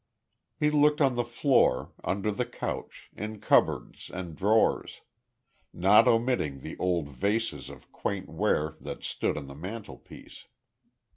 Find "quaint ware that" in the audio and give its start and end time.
7.91-9.03